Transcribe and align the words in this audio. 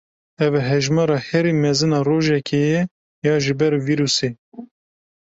Ev 0.45 0.53
hejmara 0.67 1.17
herî 1.27 1.53
mezin 1.63 1.91
a 1.97 2.01
rojekê 2.07 2.61
ye 2.73 2.81
ya 3.25 3.35
ji 3.43 3.53
ber 3.59 3.73
vîrusê. 3.85 4.29